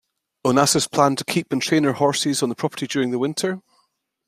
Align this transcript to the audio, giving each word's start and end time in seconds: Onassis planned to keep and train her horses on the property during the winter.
Onassis 0.43 0.89
planned 0.91 1.19
to 1.19 1.23
keep 1.23 1.51
and 1.53 1.61
train 1.61 1.83
her 1.83 1.93
horses 1.93 2.41
on 2.41 2.49
the 2.49 2.55
property 2.55 2.87
during 2.87 3.11
the 3.11 3.19
winter. 3.19 3.61